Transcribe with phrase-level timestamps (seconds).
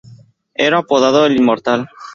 [0.55, 1.87] Era apodado "El Inmortal".